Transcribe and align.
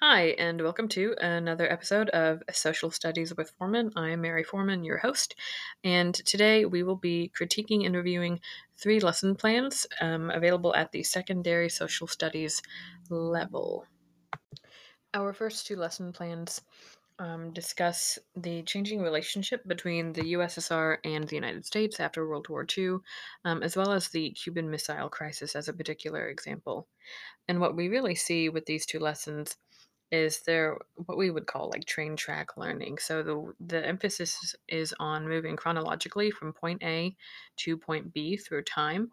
Hi, 0.00 0.26
and 0.38 0.62
welcome 0.62 0.86
to 0.90 1.16
another 1.20 1.68
episode 1.68 2.08
of 2.10 2.44
Social 2.52 2.92
Studies 2.92 3.36
with 3.36 3.50
Foreman. 3.58 3.90
I 3.96 4.10
am 4.10 4.20
Mary 4.20 4.44
Foreman, 4.44 4.84
your 4.84 4.98
host, 4.98 5.34
and 5.82 6.14
today 6.14 6.64
we 6.64 6.84
will 6.84 6.94
be 6.94 7.32
critiquing 7.36 7.84
and 7.84 7.96
reviewing 7.96 8.38
three 8.76 9.00
lesson 9.00 9.34
plans 9.34 9.88
um, 10.00 10.30
available 10.30 10.72
at 10.76 10.92
the 10.92 11.02
secondary 11.02 11.68
social 11.68 12.06
studies 12.06 12.62
level. 13.10 13.86
Our 15.14 15.32
first 15.32 15.66
two 15.66 15.74
lesson 15.74 16.12
plans 16.12 16.60
um, 17.18 17.52
discuss 17.52 18.20
the 18.36 18.62
changing 18.62 19.02
relationship 19.02 19.66
between 19.66 20.12
the 20.12 20.34
USSR 20.34 20.98
and 21.04 21.26
the 21.26 21.34
United 21.34 21.66
States 21.66 21.98
after 21.98 22.28
World 22.28 22.48
War 22.48 22.64
II, 22.76 22.98
um, 23.44 23.64
as 23.64 23.76
well 23.76 23.90
as 23.90 24.08
the 24.08 24.30
Cuban 24.30 24.70
Missile 24.70 25.08
Crisis 25.08 25.56
as 25.56 25.66
a 25.66 25.72
particular 25.72 26.28
example. 26.28 26.86
And 27.48 27.60
what 27.60 27.74
we 27.74 27.88
really 27.88 28.14
see 28.14 28.48
with 28.48 28.66
these 28.66 28.86
two 28.86 29.00
lessons 29.00 29.56
is 30.10 30.40
there 30.46 30.78
what 30.94 31.18
we 31.18 31.30
would 31.30 31.46
call 31.46 31.70
like 31.70 31.84
train 31.84 32.16
track 32.16 32.56
learning. 32.56 32.98
So 32.98 33.22
the 33.22 33.52
the 33.60 33.86
emphasis 33.86 34.54
is 34.68 34.94
on 34.98 35.28
moving 35.28 35.56
chronologically 35.56 36.30
from 36.30 36.52
point 36.52 36.82
A 36.82 37.14
to 37.58 37.76
point 37.76 38.12
B 38.12 38.36
through 38.36 38.62
time, 38.62 39.10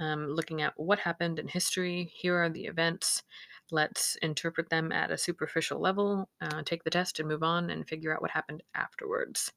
um, 0.00 0.26
looking 0.28 0.62
at 0.62 0.74
what 0.76 0.98
happened 0.98 1.38
in 1.38 1.48
history. 1.48 2.10
Here 2.14 2.36
are 2.36 2.50
the 2.50 2.66
events. 2.66 3.22
Let's 3.70 4.16
interpret 4.16 4.68
them 4.68 4.92
at 4.92 5.10
a 5.10 5.18
superficial 5.18 5.80
level, 5.80 6.28
uh, 6.42 6.62
take 6.64 6.84
the 6.84 6.90
test 6.90 7.18
and 7.20 7.28
move 7.28 7.42
on 7.42 7.70
and 7.70 7.88
figure 7.88 8.14
out 8.14 8.20
what 8.22 8.30
happened 8.30 8.62
afterwards. 8.74 9.50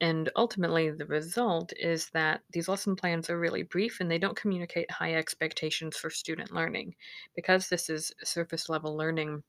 And 0.00 0.30
ultimately, 0.34 0.90
the 0.90 1.04
result 1.04 1.74
is 1.78 2.08
that 2.14 2.40
these 2.52 2.68
lesson 2.68 2.96
plans 2.96 3.28
are 3.28 3.38
really 3.38 3.64
brief 3.64 4.00
and 4.00 4.10
they 4.10 4.16
don't 4.18 4.36
communicate 4.36 4.90
high 4.90 5.14
expectations 5.14 5.96
for 5.96 6.08
student 6.08 6.52
learning. 6.52 6.94
Because 7.36 7.68
this 7.68 7.90
is 7.90 8.10
surface 8.24 8.70
level 8.70 8.96
learning, 8.96 9.42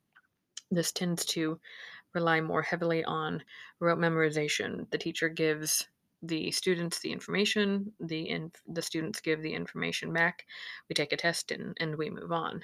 this 0.72 0.92
tends 0.92 1.26
to 1.26 1.60
rely 2.14 2.42
more 2.42 2.62
heavily 2.62 3.04
on 3.04 3.44
rote 3.80 4.00
memorization. 4.00 4.90
The 4.92 4.98
teacher 4.98 5.30
gives 5.30 5.88
the 6.24 6.52
students 6.52 7.00
the 7.00 7.12
information, 7.12 7.94
the 8.00 8.30
inf- 8.30 8.62
the 8.68 8.82
students 8.82 9.22
give 9.22 9.42
the 9.42 9.54
information 9.54 10.14
back. 10.14 10.46
We 10.90 10.94
take 10.94 11.14
a 11.14 11.18
test 11.18 11.52
and, 11.52 11.76
and 11.80 11.96
we 11.96 12.10
move 12.10 12.32
on. 12.32 12.64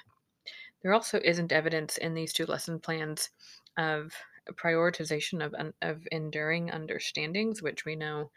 There 0.82 0.94
also 0.94 1.20
isn't 1.24 1.52
evidence 1.52 1.96
in 1.98 2.14
these 2.14 2.32
two 2.32 2.46
lesson 2.46 2.78
plans 2.78 3.30
of 3.76 4.12
prioritization 4.52 5.44
of, 5.44 5.54
of 5.82 6.06
enduring 6.12 6.70
understandings, 6.70 7.62
which 7.62 7.84
we 7.84 7.96
know 7.96 8.30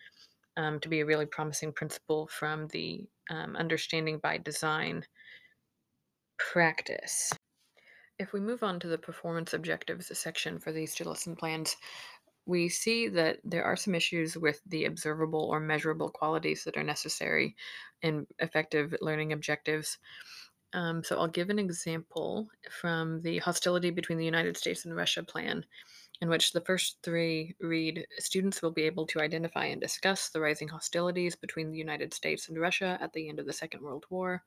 um, 0.58 0.80
to 0.80 0.90
be 0.90 1.00
a 1.00 1.06
really 1.06 1.26
promising 1.26 1.72
principle 1.72 2.28
from 2.28 2.68
the 2.70 3.06
um, 3.30 3.56
understanding 3.56 4.18
by 4.18 4.38
design 4.38 5.06
practice. 6.38 7.31
If 8.22 8.34
we 8.34 8.40
move 8.40 8.62
on 8.62 8.80
to 8.82 8.88
the 8.88 9.00
performance 9.00 9.52
objectives 9.56 10.16
section 10.16 10.60
for 10.60 10.72
these 10.72 10.94
two 10.94 11.06
lesson 11.06 11.36
plans, 11.36 11.76
we 12.46 12.70
see 12.70 13.08
that 13.08 13.40
there 13.44 13.64
are 13.64 13.76
some 13.76 13.96
issues 13.96 14.38
with 14.38 14.62
the 14.68 14.86
observable 14.86 15.50
or 15.52 15.60
measurable 15.60 16.12
qualities 16.12 16.64
that 16.64 16.78
are 16.78 16.84
necessary 16.84 17.56
in 18.04 18.28
effective 18.38 18.94
learning 19.02 19.34
objectives. 19.34 19.98
Um, 20.74 21.04
so 21.04 21.18
I'll 21.18 21.28
give 21.28 21.50
an 21.50 21.58
example 21.58 22.48
from 22.70 23.24
the 23.24 23.40
hostility 23.40 23.90
between 23.90 24.20
the 24.20 24.26
United 24.26 24.56
States 24.56 24.86
and 24.86 24.96
Russia 24.96 25.24
plan 25.24 25.66
in 26.22 26.30
which 26.30 26.52
the 26.52 26.62
first 26.62 26.98
three 27.02 27.56
read 27.60 28.06
Students 28.20 28.62
will 28.62 28.72
be 28.72 28.84
able 28.84 29.08
to 29.08 29.20
identify 29.20 29.66
and 29.66 29.82
discuss 29.82 30.30
the 30.30 30.40
rising 30.40 30.68
hostilities 30.68 31.36
between 31.36 31.72
the 31.72 31.78
United 31.78 32.14
States 32.14 32.48
and 32.48 32.60
Russia 32.60 33.00
at 33.02 33.12
the 33.14 33.28
end 33.28 33.40
of 33.40 33.48
the 33.48 33.54
Second 33.54 33.82
World 33.82 34.06
War. 34.12 34.44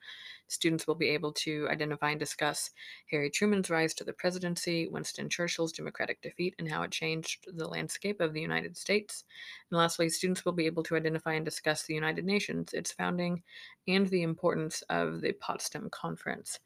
Students 0.46 0.86
will 0.86 0.94
be 0.94 1.08
able 1.08 1.32
to 1.32 1.68
identify 1.68 2.10
and 2.10 2.20
discuss 2.20 2.70
Harry 3.10 3.28
Truman's 3.28 3.70
rise 3.70 3.92
to 3.94 4.04
the 4.04 4.12
presidency, 4.12 4.86
Winston 4.88 5.28
Churchill's 5.28 5.72
Democratic 5.72 6.22
defeat, 6.22 6.54
and 6.60 6.70
how 6.70 6.82
it 6.82 6.92
changed 6.92 7.48
the 7.52 7.66
landscape 7.66 8.20
of 8.20 8.32
the 8.32 8.40
United 8.40 8.76
States. 8.76 9.24
And 9.70 9.78
lastly, 9.78 10.08
students 10.08 10.44
will 10.44 10.52
be 10.52 10.66
able 10.66 10.84
to 10.84 10.96
identify 10.96 11.32
and 11.32 11.44
discuss 11.44 11.82
the 11.82 11.94
United 11.94 12.24
Nations, 12.24 12.72
its 12.72 12.92
founding, 12.92 13.42
and 13.88 14.06
the 14.06 14.22
importance 14.22 14.82
of 14.90 15.22
the 15.22 15.32
Potsdam 15.32 15.90
Conference. 15.90 16.60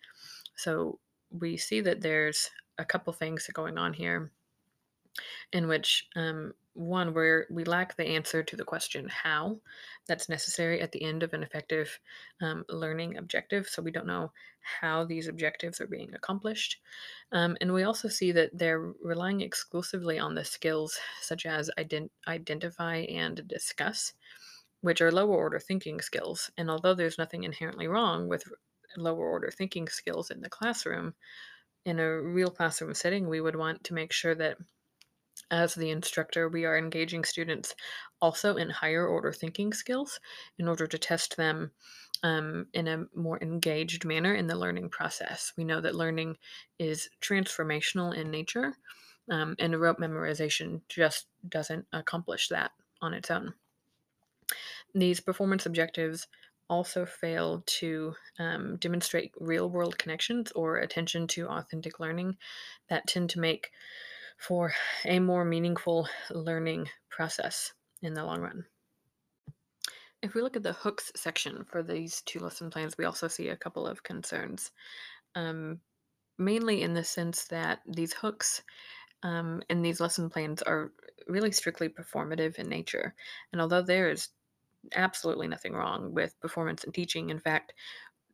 So 0.55 0.99
we 1.31 1.57
see 1.57 1.81
that 1.81 2.03
there's 2.03 2.51
a 2.77 2.85
couple 2.85 3.13
things 3.15 3.49
going 3.55 3.79
on 3.79 3.95
here 3.95 4.33
in 5.53 5.69
which 5.69 6.07
um, 6.17 6.53
one 6.79 7.13
where 7.13 7.47
we 7.51 7.65
lack 7.65 7.97
the 7.97 8.07
answer 8.07 8.43
to 8.43 8.55
the 8.55 8.65
question 8.65 9.09
how 9.09 9.59
that's 10.07 10.29
necessary 10.29 10.81
at 10.81 10.93
the 10.93 11.03
end 11.03 11.25
of 11.25 11.33
an 11.33 11.43
effective 11.43 11.99
um, 12.41 12.65
learning 12.69 13.17
objective 13.17 13.69
so 13.69 13.83
we 13.83 13.91
don't 13.91 14.07
know 14.07 14.31
how 14.81 15.05
these 15.05 15.27
objectives 15.27 15.81
are 15.81 15.89
being 15.89 16.15
accomplished 16.15 16.77
um, 17.33 17.57
and 17.61 17.73
we 17.73 17.83
also 17.83 18.09
see 18.09 18.31
that 18.31 18.57
they're 18.57 18.93
relying 19.03 19.41
exclusively 19.41 20.21
on 20.21 20.35
the 20.35 20.45
skills 20.45 20.99
such 21.21 21.47
as 21.47 21.69
ident- 21.79 22.11
identify 22.29 22.99
and 22.99 23.47
discuss 23.49 24.13
which 24.81 25.01
are 25.01 25.11
lower 25.11 25.35
order 25.35 25.59
thinking 25.59 26.01
skills 26.01 26.49
and 26.57 26.71
although 26.71 26.95
there's 26.95 27.19
nothing 27.19 27.43
inherently 27.43 27.89
wrong 27.89 28.29
with 28.29 28.45
lower 28.97 29.29
order 29.29 29.51
thinking 29.51 29.89
skills 29.89 30.31
in 30.31 30.41
the 30.41 30.49
classroom 30.49 31.13
in 31.85 31.99
a 31.99 32.21
real 32.23 32.51
classroom 32.51 32.95
setting 32.95 33.29
we 33.29 33.41
would 33.41 33.57
want 33.57 33.83
to 33.83 33.95
make 33.95 34.13
sure 34.13 34.37
that 34.37 34.57
as 35.51 35.75
the 35.75 35.91
instructor, 35.91 36.49
we 36.49 36.65
are 36.65 36.77
engaging 36.77 37.25
students 37.25 37.75
also 38.21 38.57
in 38.57 38.71
higher 38.71 39.07
order 39.07 39.33
thinking 39.33 39.73
skills 39.73 40.21
in 40.59 40.69
order 40.69 40.87
to 40.87 40.99
test 40.99 41.37
them 41.37 41.71
um, 42.23 42.67
in 42.73 42.89
a 42.89 43.05
more 43.15 43.39
engaged 43.43 44.05
manner 44.05 44.35
in 44.35 44.47
the 44.47 44.57
learning 44.57 44.91
process. 44.91 45.53
We 45.57 45.65
know 45.65 45.81
that 45.81 45.95
learning 45.95 46.37
is 46.79 47.09
transformational 47.21 48.15
in 48.15 48.31
nature, 48.31 48.75
um, 49.31 49.55
and 49.59 49.81
rote 49.81 49.99
memorization 49.99 50.81
just 50.89 51.27
doesn't 51.49 51.87
accomplish 51.93 52.49
that 52.49 52.73
on 53.01 53.15
its 53.15 53.31
own. 53.31 53.55
These 54.95 55.21
performance 55.21 55.67
objectives 55.67 56.27
also 56.69 57.07
fail 57.07 57.63
to 57.67 58.15
um, 58.39 58.77
demonstrate 58.77 59.33
real 59.39 59.71
world 59.71 59.99
connections 59.99 60.53
or 60.53 60.79
attention 60.79 61.27
to 61.29 61.49
authentic 61.49 61.99
learning 61.99 62.37
that 62.89 63.07
tend 63.07 63.31
to 63.31 63.41
make 63.41 63.71
for 64.39 64.73
a 65.05 65.19
more 65.19 65.45
meaningful 65.45 66.09
learning 66.31 66.89
process 67.11 67.73
in 68.03 68.15
the 68.15 68.25
long 68.25 68.41
run. 68.41 68.65
If 70.23 70.35
we 70.35 70.43
look 70.43 70.57
at 70.57 70.63
the 70.63 70.73
hooks 70.73 71.13
section 71.15 71.65
for 71.65 71.83
these 71.83 72.23
two 72.23 72.41
lesson 72.41 72.71
plans, 72.71 72.97
we 72.97 73.05
also 73.05 73.29
see 73.29 73.49
a 73.49 73.57
couple 73.57 73.87
of 73.87 74.03
concerns. 74.03 74.71
Um, 75.35 75.81
mainly 76.39 76.83
in 76.83 76.95
the 76.95 77.05
sense 77.05 77.45
that 77.47 77.81
these 77.87 78.13
hooks 78.13 78.63
um, 79.23 79.61
in 79.69 79.83
these 79.83 80.01
lesson 80.01 80.31
plans 80.31 80.63
are 80.63 80.93
really 81.27 81.53
strictly 81.53 81.89
performative 81.89 82.57
in 82.57 82.69
nature. 82.69 83.15
And 83.53 83.61
although 83.61 83.83
there 83.83 84.09
is 84.09 84.29
absolutely 84.95 85.49
nothing 85.49 85.75
wrong 85.75 86.15
with 86.15 86.41
performance 86.41 86.85
and 86.85 86.95
teaching, 86.95 87.31
in 87.31 87.41
fact, 87.41 87.75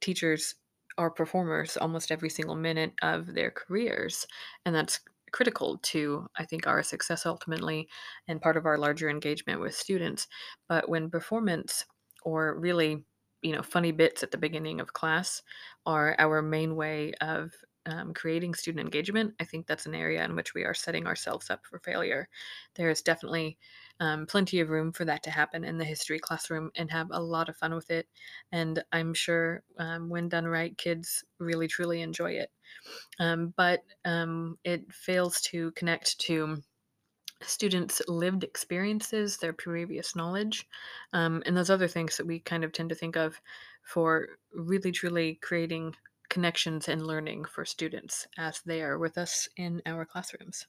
teachers 0.00 0.54
are 0.98 1.10
performers 1.10 1.76
almost 1.76 2.12
every 2.12 2.30
single 2.30 2.54
minute 2.54 2.92
of 3.02 3.34
their 3.34 3.50
careers. 3.50 4.26
And 4.64 4.74
that's 4.74 5.00
critical 5.34 5.78
to, 5.82 6.28
I 6.38 6.46
think, 6.46 6.66
our 6.66 6.82
success 6.82 7.26
ultimately 7.26 7.88
and 8.28 8.40
part 8.40 8.56
of 8.56 8.66
our 8.66 8.78
larger 8.78 9.10
engagement 9.10 9.60
with 9.60 9.74
students. 9.74 10.28
But 10.68 10.88
when 10.88 11.10
performance 11.10 11.84
or 12.22 12.58
really, 12.58 13.04
you 13.42 13.52
know, 13.52 13.62
funny 13.62 13.92
bits 13.92 14.22
at 14.22 14.30
the 14.30 14.38
beginning 14.38 14.80
of 14.80 14.94
class 14.94 15.42
are 15.86 16.16
our 16.18 16.40
main 16.42 16.76
way 16.76 17.12
of 17.20 17.52
um, 17.86 18.14
creating 18.14 18.54
student 18.54 18.84
engagement, 18.84 19.34
I 19.40 19.44
think 19.44 19.66
that's 19.66 19.86
an 19.86 19.94
area 19.94 20.24
in 20.24 20.34
which 20.34 20.54
we 20.54 20.64
are 20.64 20.74
setting 20.74 21.06
ourselves 21.06 21.50
up 21.50 21.66
for 21.66 21.78
failure. 21.78 22.28
There 22.74 22.90
is 22.90 23.02
definitely 23.02 23.58
um, 24.00 24.26
plenty 24.26 24.60
of 24.60 24.70
room 24.70 24.92
for 24.92 25.04
that 25.04 25.22
to 25.24 25.30
happen 25.30 25.64
in 25.64 25.78
the 25.78 25.84
history 25.84 26.18
classroom 26.18 26.70
and 26.76 26.90
have 26.90 27.08
a 27.10 27.20
lot 27.20 27.48
of 27.48 27.56
fun 27.56 27.74
with 27.74 27.90
it. 27.90 28.08
And 28.52 28.82
I'm 28.92 29.14
sure 29.14 29.62
um, 29.78 30.08
when 30.08 30.28
done 30.28 30.46
right, 30.46 30.76
kids 30.76 31.24
really 31.38 31.68
truly 31.68 32.00
enjoy 32.02 32.32
it. 32.32 32.50
Um, 33.18 33.54
but 33.56 33.82
um, 34.04 34.58
it 34.64 34.92
fails 34.92 35.40
to 35.42 35.70
connect 35.72 36.18
to 36.20 36.62
students' 37.42 38.02
lived 38.08 38.44
experiences, 38.44 39.36
their 39.36 39.52
previous 39.52 40.16
knowledge, 40.16 40.66
um, 41.12 41.42
and 41.46 41.56
those 41.56 41.70
other 41.70 41.88
things 41.88 42.16
that 42.16 42.26
we 42.26 42.40
kind 42.40 42.64
of 42.64 42.72
tend 42.72 42.88
to 42.88 42.94
think 42.94 43.16
of 43.16 43.40
for 43.82 44.28
really 44.52 44.92
truly 44.92 45.38
creating 45.42 45.94
connections 46.34 46.88
and 46.88 47.06
learning 47.06 47.44
for 47.44 47.64
students 47.64 48.26
as 48.36 48.60
they 48.66 48.82
are 48.82 48.98
with 48.98 49.16
us 49.16 49.48
in 49.56 49.80
our 49.86 50.04
classrooms. 50.04 50.66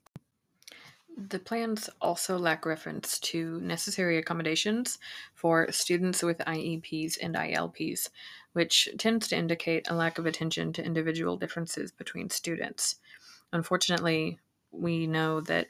The 1.18 1.40
plans 1.40 1.90
also 2.00 2.38
lack 2.38 2.68
reference 2.68 3.18
to 3.32 3.60
necessary 3.62 4.20
accommodations 4.20 5.00
for 5.34 5.72
students 5.72 6.22
with 6.22 6.38
IEPs 6.38 7.18
and 7.20 7.34
ILPs, 7.34 8.10
which 8.54 8.90
tends 9.00 9.28
to 9.30 9.38
indicate 9.38 9.90
a 9.90 9.96
lack 9.96 10.20
of 10.20 10.28
attention 10.28 10.72
to 10.74 10.86
individual 10.86 11.36
differences 11.36 11.92
between 11.92 12.30
students. 12.30 12.98
Unfortunately, 13.52 14.38
we 14.78 15.08
know 15.08 15.42
that 15.42 15.68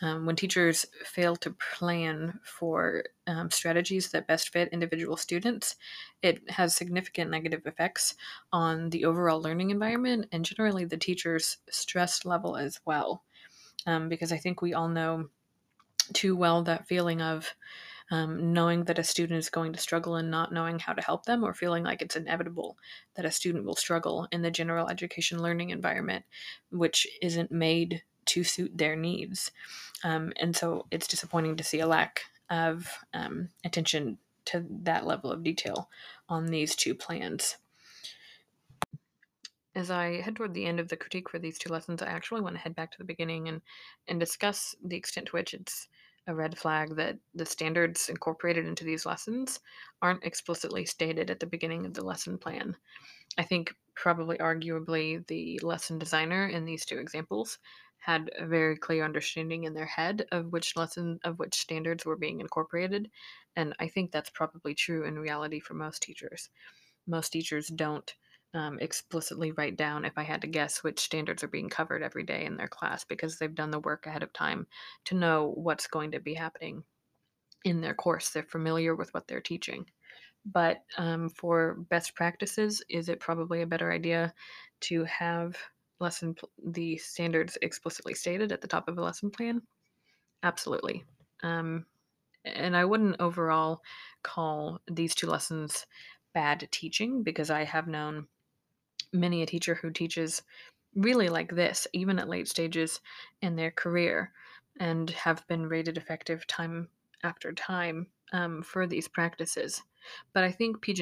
um, 0.00 0.26
when 0.26 0.36
teachers 0.36 0.86
fail 1.04 1.34
to 1.36 1.50
plan 1.78 2.38
for 2.44 3.04
um, 3.26 3.50
strategies 3.50 4.10
that 4.10 4.28
best 4.28 4.50
fit 4.50 4.68
individual 4.72 5.16
students, 5.16 5.76
it 6.22 6.48
has 6.50 6.76
significant 6.76 7.30
negative 7.30 7.62
effects 7.66 8.14
on 8.52 8.90
the 8.90 9.04
overall 9.04 9.40
learning 9.40 9.70
environment 9.70 10.26
and 10.30 10.44
generally 10.44 10.84
the 10.84 10.96
teacher's 10.96 11.58
stress 11.68 12.24
level 12.24 12.56
as 12.56 12.80
well. 12.84 13.24
Um, 13.86 14.08
because 14.08 14.32
I 14.32 14.36
think 14.38 14.62
we 14.62 14.74
all 14.74 14.88
know 14.88 15.30
too 16.12 16.36
well 16.36 16.62
that 16.62 16.86
feeling 16.86 17.20
of 17.20 17.54
um, 18.10 18.52
knowing 18.52 18.84
that 18.84 18.98
a 18.98 19.04
student 19.04 19.38
is 19.38 19.50
going 19.50 19.72
to 19.72 19.80
struggle 19.80 20.16
and 20.16 20.30
not 20.30 20.52
knowing 20.52 20.78
how 20.78 20.94
to 20.94 21.02
help 21.02 21.26
them, 21.26 21.44
or 21.44 21.52
feeling 21.52 21.84
like 21.84 22.00
it's 22.00 22.16
inevitable 22.16 22.78
that 23.14 23.26
a 23.26 23.30
student 23.30 23.64
will 23.64 23.76
struggle 23.76 24.26
in 24.32 24.42
the 24.42 24.50
general 24.50 24.88
education 24.88 25.42
learning 25.42 25.70
environment, 25.70 26.24
which 26.70 27.06
isn't 27.20 27.52
made 27.52 28.02
to 28.28 28.44
suit 28.44 28.76
their 28.76 28.96
needs. 28.96 29.50
Um, 30.04 30.32
and 30.36 30.56
so 30.56 30.86
it's 30.90 31.08
disappointing 31.08 31.56
to 31.56 31.64
see 31.64 31.80
a 31.80 31.86
lack 31.86 32.22
of 32.50 32.88
um, 33.12 33.48
attention 33.64 34.18
to 34.46 34.64
that 34.82 35.06
level 35.06 35.30
of 35.30 35.42
detail 35.42 35.90
on 36.28 36.46
these 36.46 36.74
two 36.74 36.94
plans. 36.94 37.56
As 39.74 39.90
I 39.90 40.20
head 40.20 40.36
toward 40.36 40.54
the 40.54 40.66
end 40.66 40.80
of 40.80 40.88
the 40.88 40.96
critique 40.96 41.28
for 41.28 41.38
these 41.38 41.58
two 41.58 41.70
lessons, 41.70 42.02
I 42.02 42.06
actually 42.06 42.40
want 42.40 42.56
to 42.56 42.60
head 42.60 42.74
back 42.74 42.90
to 42.92 42.98
the 42.98 43.04
beginning 43.04 43.48
and, 43.48 43.60
and 44.08 44.18
discuss 44.18 44.74
the 44.82 44.96
extent 44.96 45.26
to 45.26 45.32
which 45.32 45.54
it's 45.54 45.88
a 46.26 46.34
red 46.34 46.58
flag 46.58 46.96
that 46.96 47.18
the 47.34 47.46
standards 47.46 48.08
incorporated 48.08 48.66
into 48.66 48.84
these 48.84 49.06
lessons 49.06 49.60
aren't 50.02 50.24
explicitly 50.24 50.84
stated 50.84 51.30
at 51.30 51.40
the 51.40 51.46
beginning 51.46 51.86
of 51.86 51.94
the 51.94 52.04
lesson 52.04 52.38
plan. 52.38 52.76
I 53.38 53.44
think 53.44 53.74
probably 53.94 54.36
arguably 54.38 55.26
the 55.26 55.58
lesson 55.62 55.98
designer 55.98 56.46
in 56.46 56.64
these 56.64 56.84
two 56.84 56.98
examples 56.98 57.58
had 57.98 58.30
a 58.38 58.46
very 58.46 58.76
clear 58.76 59.04
understanding 59.04 59.64
in 59.64 59.74
their 59.74 59.86
head 59.86 60.26
of 60.32 60.52
which 60.52 60.76
lesson 60.76 61.18
of 61.24 61.38
which 61.38 61.58
standards 61.58 62.04
were 62.04 62.16
being 62.16 62.40
incorporated 62.40 63.10
and 63.56 63.74
i 63.78 63.88
think 63.88 64.10
that's 64.10 64.30
probably 64.30 64.74
true 64.74 65.04
in 65.04 65.18
reality 65.18 65.60
for 65.60 65.74
most 65.74 66.02
teachers 66.02 66.50
most 67.06 67.30
teachers 67.30 67.68
don't 67.68 68.14
um, 68.54 68.78
explicitly 68.80 69.52
write 69.52 69.76
down 69.76 70.04
if 70.04 70.16
I 70.16 70.22
had 70.22 70.40
to 70.40 70.46
guess 70.46 70.82
which 70.82 71.00
standards 71.00 71.44
are 71.44 71.48
being 71.48 71.68
covered 71.68 72.02
every 72.02 72.24
day 72.24 72.44
in 72.44 72.56
their 72.56 72.68
class 72.68 73.04
because 73.04 73.38
they've 73.38 73.54
done 73.54 73.70
the 73.70 73.80
work 73.80 74.06
ahead 74.06 74.22
of 74.22 74.32
time 74.32 74.66
to 75.06 75.14
know 75.14 75.52
what's 75.54 75.86
going 75.86 76.12
to 76.12 76.20
be 76.20 76.34
happening 76.34 76.82
in 77.64 77.80
their 77.80 77.94
course. 77.94 78.30
They're 78.30 78.44
familiar 78.44 78.94
with 78.94 79.12
what 79.12 79.28
they're 79.28 79.40
teaching. 79.40 79.86
But 80.46 80.78
um, 80.96 81.28
for 81.28 81.76
best 81.90 82.14
practices, 82.14 82.82
is 82.88 83.08
it 83.08 83.20
probably 83.20 83.60
a 83.60 83.66
better 83.66 83.92
idea 83.92 84.32
to 84.82 85.04
have 85.04 85.56
lesson 86.00 86.36
the 86.64 86.96
standards 86.98 87.58
explicitly 87.62 88.14
stated 88.14 88.52
at 88.52 88.60
the 88.60 88.68
top 88.68 88.88
of 88.88 88.98
a 88.98 89.02
lesson 89.02 89.30
plan? 89.30 89.62
Absolutely. 90.42 91.04
Um, 91.42 91.86
and 92.44 92.76
I 92.76 92.84
wouldn't 92.84 93.20
overall 93.20 93.82
call 94.22 94.80
these 94.90 95.14
two 95.14 95.26
lessons 95.26 95.86
bad 96.34 96.68
teaching 96.70 97.22
because 97.22 97.50
I 97.50 97.64
have 97.64 97.88
known 97.88 98.28
many 99.12 99.42
a 99.42 99.46
teacher 99.46 99.74
who 99.76 99.90
teaches 99.90 100.42
really 100.94 101.28
like 101.28 101.50
this, 101.54 101.86
even 101.92 102.18
at 102.18 102.28
late 102.28 102.48
stages 102.48 103.00
in 103.42 103.56
their 103.56 103.70
career, 103.70 104.32
and 104.80 105.10
have 105.10 105.46
been 105.48 105.68
rated 105.68 105.96
effective 105.96 106.46
time 106.46 106.90
after 107.22 107.52
time 107.52 108.08
um, 108.32 108.62
for 108.62 108.86
these 108.86 109.08
practices. 109.08 109.82
But 110.32 110.44
I 110.44 110.52
think 110.52 110.82
P. 110.82 110.94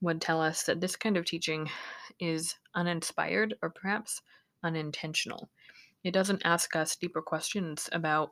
Would 0.00 0.20
tell 0.20 0.42
us 0.42 0.64
that 0.64 0.80
this 0.80 0.96
kind 0.96 1.16
of 1.16 1.24
teaching 1.24 1.70
is 2.20 2.54
uninspired 2.74 3.54
or 3.62 3.70
perhaps 3.70 4.20
unintentional. 4.62 5.48
It 6.04 6.12
doesn't 6.12 6.42
ask 6.44 6.76
us 6.76 6.96
deeper 6.96 7.22
questions 7.22 7.88
about 7.92 8.30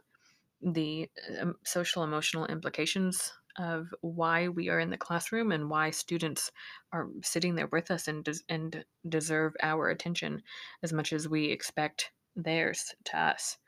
the 0.62 1.08
um, 1.40 1.56
social 1.64 2.02
emotional 2.04 2.46
implications 2.46 3.32
of 3.58 3.88
why 4.00 4.48
we 4.48 4.68
are 4.68 4.80
in 4.80 4.90
the 4.90 4.96
classroom 4.96 5.52
and 5.52 5.70
why 5.70 5.90
students 5.90 6.50
are 6.92 7.08
sitting 7.22 7.54
there 7.54 7.68
with 7.68 7.90
us 7.90 8.08
and 8.08 8.24
des- 8.24 8.44
and 8.48 8.84
deserve 9.08 9.54
our 9.62 9.90
attention 9.90 10.42
as 10.82 10.92
much 10.92 11.12
as 11.12 11.28
we 11.28 11.46
expect 11.46 12.10
theirs 12.36 12.94
to 13.04 13.18
us. 13.18 13.58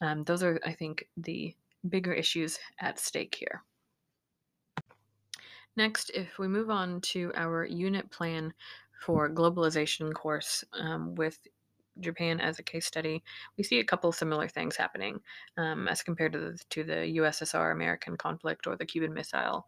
Um, 0.00 0.24
those 0.24 0.42
are, 0.42 0.58
I 0.64 0.72
think, 0.72 1.06
the 1.16 1.54
bigger 1.88 2.12
issues 2.12 2.58
at 2.80 2.98
stake 2.98 3.36
here. 3.38 3.62
Next, 5.76 6.10
if 6.10 6.38
we 6.38 6.48
move 6.48 6.70
on 6.70 7.00
to 7.12 7.32
our 7.34 7.64
unit 7.64 8.10
plan 8.10 8.52
for 9.00 9.30
globalization 9.30 10.12
course 10.12 10.64
um, 10.72 11.14
with 11.14 11.38
Japan 12.00 12.40
as 12.40 12.58
a 12.58 12.62
case 12.62 12.86
study, 12.86 13.22
we 13.56 13.64
see 13.64 13.78
a 13.78 13.84
couple 13.84 14.12
similar 14.12 14.48
things 14.48 14.76
happening 14.76 15.20
um, 15.56 15.88
as 15.88 16.02
compared 16.02 16.32
to 16.32 16.38
the, 16.38 16.58
to 16.70 16.84
the 16.84 17.16
USSR 17.18 17.72
American 17.72 18.16
conflict 18.16 18.66
or 18.66 18.76
the 18.76 18.86
Cuban 18.86 19.14
Missile 19.14 19.66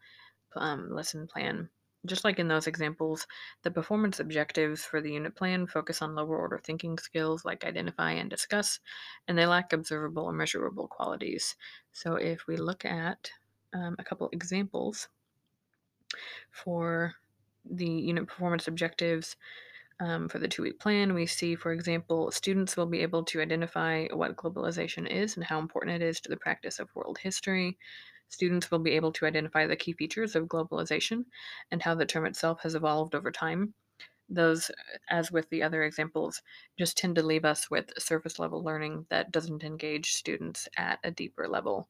um, 0.57 0.91
lesson 0.91 1.27
plan. 1.27 1.69
Just 2.05 2.25
like 2.25 2.41
in 2.41 2.49
those 2.49 2.67
examples, 2.67 3.29
the 3.63 3.71
performance 3.71 4.19
objectives 4.19 4.85
for 4.85 5.01
the 5.01 5.13
unit 5.13 5.37
plan 5.37 5.69
focus 5.69 6.03
on 6.03 6.17
lower 6.17 6.37
order 6.37 6.59
thinking 6.59 6.99
skills 6.99 7.45
like 7.45 7.65
identify 7.65 8.11
and 8.11 8.29
discuss, 8.29 8.81
and 9.29 9.39
they 9.39 9.47
lack 9.47 9.73
observable 9.73 10.25
or 10.25 10.33
measurable 10.33 10.89
qualities. 10.89 11.55
So 11.93 12.17
if 12.17 12.49
we 12.49 12.57
look 12.57 12.85
at 12.85 13.31
um, 13.73 13.95
a 14.01 14.05
couple 14.05 14.29
examples 14.33 15.09
for 16.51 17.15
the 17.65 17.87
unit 17.87 18.27
performance 18.27 18.69
objectives, 18.69 19.37
um, 20.01 20.29
for 20.29 20.39
the 20.39 20.49
two 20.49 20.63
week 20.63 20.81
plan, 20.81 21.15
we 21.15 21.27
see, 21.27 21.55
for 21.55 21.73
example, 21.73 22.31
students 22.33 22.77
will 22.77 22.87
be 22.87 23.01
able 23.01 23.23
to 23.25 23.41
identify 23.41 24.09
what 24.09 24.37
globalization 24.37 25.09
is 25.09 25.37
and 25.37 25.45
how 25.45 25.61
important 25.61 26.03
it 26.03 26.05
is 26.05 26.21
to 26.21 26.29
the 26.29 26.37
practice 26.37 26.81
of 26.81 26.95
world 26.95 27.19
history. 27.19 27.79
Students 28.29 28.71
will 28.71 28.81
be 28.81 28.93
able 28.93 29.13
to 29.13 29.27
identify 29.27 29.67
the 29.67 29.77
key 29.77 29.93
features 29.93 30.35
of 30.35 30.47
globalization 30.47 31.27
and 31.71 31.83
how 31.83 31.95
the 31.95 32.07
term 32.07 32.27
itself 32.27 32.61
has 32.63 32.75
evolved 32.75 33.15
over 33.15 33.31
time. 33.31 33.75
Those, 34.29 34.71
as 35.09 35.31
with 35.31 35.49
the 35.51 35.63
other 35.63 35.85
examples, 35.85 36.43
just 36.79 36.97
tend 36.97 37.15
to 37.17 37.23
leave 37.23 37.45
us 37.45 37.71
with 37.71 37.93
surface 37.99 38.39
level 38.39 38.65
learning 38.65 39.07
that 39.11 39.31
doesn't 39.31 39.63
engage 39.63 40.15
students 40.15 40.69
at 40.77 40.99
a 41.05 41.11
deeper 41.11 41.47
level, 41.47 41.89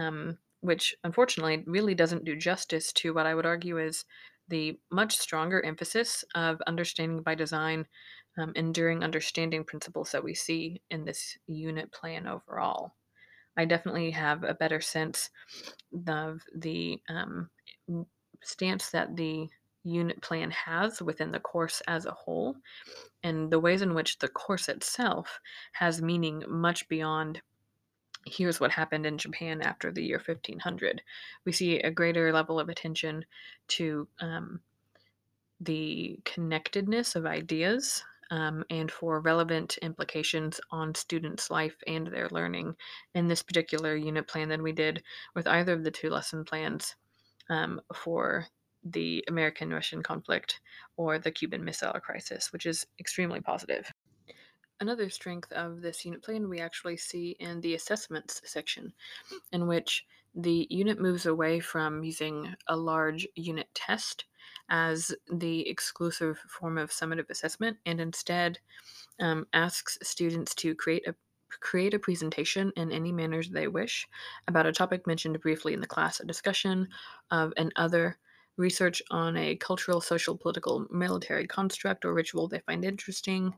um, 0.00 0.38
which 0.66 0.94
unfortunately 1.04 1.62
really 1.66 1.94
doesn't 1.94 2.24
do 2.24 2.34
justice 2.36 2.92
to 2.92 3.14
what 3.14 3.24
I 3.24 3.34
would 3.34 3.46
argue 3.46 3.78
is 3.78 4.04
the 4.48 4.78
much 4.90 5.16
stronger 5.16 5.64
emphasis 5.64 6.24
of 6.34 6.60
understanding 6.66 7.22
by 7.22 7.36
design, 7.36 7.86
um, 8.36 8.52
enduring 8.56 9.04
understanding 9.04 9.64
principles 9.64 10.10
that 10.10 10.24
we 10.24 10.34
see 10.34 10.82
in 10.90 11.04
this 11.04 11.38
unit 11.46 11.92
plan 11.92 12.26
overall. 12.26 12.94
I 13.56 13.64
definitely 13.64 14.10
have 14.10 14.42
a 14.42 14.54
better 14.54 14.80
sense 14.80 15.30
of 16.08 16.42
the 16.54 17.00
um, 17.08 17.48
stance 18.42 18.90
that 18.90 19.16
the 19.16 19.48
unit 19.84 20.20
plan 20.20 20.50
has 20.50 21.00
within 21.00 21.30
the 21.30 21.40
course 21.40 21.80
as 21.86 22.06
a 22.06 22.10
whole 22.10 22.56
and 23.22 23.52
the 23.52 23.60
ways 23.60 23.82
in 23.82 23.94
which 23.94 24.18
the 24.18 24.28
course 24.28 24.68
itself 24.68 25.38
has 25.72 26.02
meaning 26.02 26.42
much 26.48 26.88
beyond 26.88 27.40
here's 28.26 28.60
what 28.60 28.72
happened 28.72 29.06
in 29.06 29.18
Japan 29.18 29.62
after 29.62 29.92
the 29.92 30.04
year 30.04 30.20
1500. 30.24 31.00
We 31.44 31.52
see 31.52 31.78
a 31.78 31.90
greater 31.90 32.32
level 32.32 32.58
of 32.58 32.68
attention 32.68 33.24
to 33.68 34.08
um, 34.20 34.60
the 35.60 36.18
connectedness 36.24 37.14
of 37.14 37.24
ideas 37.24 38.04
um, 38.30 38.64
and 38.70 38.90
for 38.90 39.20
relevant 39.20 39.78
implications 39.78 40.60
on 40.70 40.94
students' 40.94 41.50
life 41.50 41.76
and 41.86 42.08
their 42.08 42.28
learning 42.30 42.74
in 43.14 43.28
this 43.28 43.42
particular 43.42 43.94
unit 43.94 44.26
plan 44.26 44.48
than 44.48 44.62
we 44.62 44.72
did 44.72 45.02
with 45.34 45.46
either 45.46 45.72
of 45.72 45.84
the 45.84 45.90
two 45.90 46.10
lesson 46.10 46.44
plans 46.44 46.96
um, 47.48 47.80
for 47.94 48.46
the 48.84 49.24
American 49.28 49.70
Russian 49.70 50.02
conflict 50.02 50.60
or 50.96 51.18
the 51.18 51.30
Cuban 51.30 51.64
Missile 51.64 52.00
Crisis, 52.00 52.52
which 52.52 52.66
is 52.66 52.86
extremely 52.98 53.40
positive. 53.40 53.92
Another 54.80 55.08
strength 55.08 55.52
of 55.52 55.80
this 55.80 56.04
unit 56.04 56.22
plan 56.22 56.48
we 56.48 56.60
actually 56.60 56.96
see 56.96 57.36
in 57.40 57.60
the 57.60 57.74
assessments 57.74 58.42
section, 58.44 58.92
in 59.52 59.66
which 59.66 60.06
the 60.34 60.66
unit 60.68 61.00
moves 61.00 61.24
away 61.24 61.60
from 61.60 62.04
using 62.04 62.54
a 62.68 62.76
large 62.76 63.26
unit 63.36 63.68
test 63.74 64.26
as 64.68 65.14
the 65.32 65.66
exclusive 65.68 66.38
form 66.48 66.76
of 66.76 66.90
summative 66.90 67.30
assessment 67.30 67.78
and 67.86 68.00
instead 68.00 68.58
um, 69.20 69.46
asks 69.54 69.98
students 70.02 70.54
to 70.54 70.74
create 70.74 71.06
a 71.08 71.14
create 71.60 71.94
a 71.94 71.98
presentation 71.98 72.72
in 72.76 72.90
any 72.90 73.12
manners 73.12 73.48
they 73.48 73.68
wish 73.68 74.06
about 74.48 74.66
a 74.66 74.72
topic 74.72 75.06
mentioned 75.06 75.40
briefly 75.40 75.72
in 75.72 75.80
the 75.80 75.86
class, 75.86 76.20
a 76.20 76.26
discussion 76.26 76.88
of 77.30 77.52
an 77.56 77.70
other 77.76 78.18
research 78.56 79.00
on 79.10 79.36
a 79.36 79.56
cultural, 79.56 80.00
social, 80.00 80.36
political, 80.36 80.86
military 80.90 81.46
construct 81.46 82.04
or 82.04 82.12
ritual 82.12 82.48
they 82.48 82.60
find 82.60 82.84
interesting, 82.84 83.54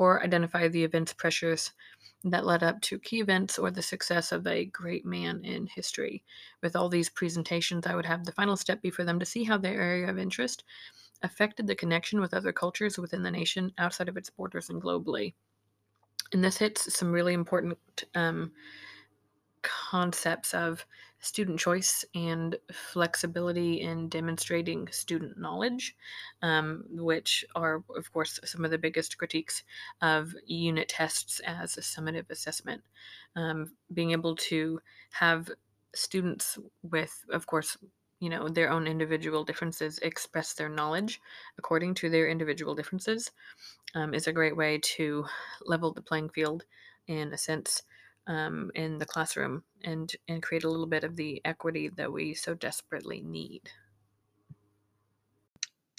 or 0.00 0.22
identify 0.22 0.66
the 0.66 0.82
events 0.82 1.12
pressures 1.12 1.72
that 2.24 2.46
led 2.46 2.62
up 2.62 2.80
to 2.80 2.98
key 2.98 3.20
events 3.20 3.58
or 3.58 3.70
the 3.70 3.82
success 3.82 4.32
of 4.32 4.46
a 4.46 4.64
great 4.64 5.04
man 5.04 5.44
in 5.44 5.66
history. 5.66 6.24
With 6.62 6.74
all 6.74 6.88
these 6.88 7.10
presentations, 7.10 7.86
I 7.86 7.94
would 7.94 8.06
have 8.06 8.24
the 8.24 8.32
final 8.32 8.56
step 8.56 8.80
be 8.80 8.88
for 8.88 9.04
them 9.04 9.18
to 9.18 9.26
see 9.26 9.44
how 9.44 9.58
their 9.58 9.78
area 9.78 10.08
of 10.08 10.16
interest 10.16 10.64
affected 11.22 11.66
the 11.66 11.74
connection 11.74 12.18
with 12.18 12.32
other 12.32 12.50
cultures 12.50 12.96
within 12.96 13.22
the 13.22 13.30
nation 13.30 13.72
outside 13.76 14.08
of 14.08 14.16
its 14.16 14.30
borders 14.30 14.70
and 14.70 14.80
globally. 14.80 15.34
And 16.32 16.42
this 16.42 16.56
hits 16.56 16.94
some 16.94 17.12
really 17.12 17.34
important 17.34 17.76
um, 18.14 18.52
concepts 19.60 20.54
of 20.54 20.86
student 21.20 21.58
choice 21.58 22.04
and 22.14 22.56
flexibility 22.72 23.80
in 23.80 24.08
demonstrating 24.08 24.88
student 24.88 25.38
knowledge, 25.38 25.96
um, 26.42 26.84
which 26.90 27.44
are, 27.54 27.84
of 27.96 28.12
course, 28.12 28.40
some 28.44 28.64
of 28.64 28.70
the 28.70 28.78
biggest 28.78 29.18
critiques 29.18 29.62
of 30.00 30.34
unit 30.46 30.88
tests 30.88 31.40
as 31.40 31.76
a 31.76 31.82
summative 31.82 32.30
assessment. 32.30 32.82
Um, 33.36 33.72
being 33.92 34.12
able 34.12 34.34
to 34.36 34.80
have 35.12 35.50
students 35.94 36.58
with, 36.82 37.24
of 37.30 37.46
course, 37.46 37.76
you 38.20 38.28
know, 38.28 38.48
their 38.48 38.70
own 38.70 38.86
individual 38.86 39.44
differences 39.44 39.98
express 39.98 40.54
their 40.54 40.68
knowledge 40.68 41.20
according 41.58 41.94
to 41.94 42.10
their 42.10 42.28
individual 42.28 42.74
differences 42.74 43.30
um, 43.94 44.14
is 44.14 44.26
a 44.26 44.32
great 44.32 44.56
way 44.56 44.78
to 44.78 45.24
level 45.64 45.92
the 45.92 46.02
playing 46.02 46.28
field 46.28 46.64
in 47.06 47.32
a 47.32 47.38
sense 47.38 47.82
um, 48.26 48.70
in 48.74 48.98
the 48.98 49.06
classroom 49.06 49.64
and 49.82 50.12
and 50.28 50.42
create 50.42 50.64
a 50.64 50.70
little 50.70 50.86
bit 50.86 51.04
of 51.04 51.16
the 51.16 51.40
equity 51.44 51.88
that 51.96 52.12
we 52.12 52.34
so 52.34 52.54
desperately 52.54 53.20
need. 53.22 53.70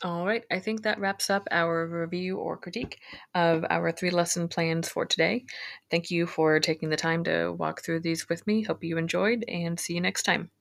All 0.04 0.26
right, 0.26 0.44
I 0.52 0.60
think 0.60 0.82
that 0.82 1.00
wraps 1.00 1.30
up 1.30 1.48
our 1.52 1.86
review 1.88 2.38
or 2.38 2.58
critique 2.58 3.00
of 3.36 3.64
our 3.70 3.92
three 3.92 4.10
lesson 4.10 4.48
plans 4.48 4.90
for 4.90 5.06
today. 5.06 5.46
Thank 5.92 6.10
you 6.10 6.26
for 6.26 6.60
taking 6.60 6.90
the 6.90 6.98
time 6.98 7.24
to 7.26 7.52
walk 7.52 7.84
through 7.84 8.00
these 8.02 8.28
with 8.28 8.46
me. 8.48 8.64
Hope 8.64 8.84
you 8.84 8.98
enjoyed 8.98 9.46
and 9.48 9.80
see 9.80 9.94
you 9.94 10.02
next 10.02 10.24
time. 10.24 10.52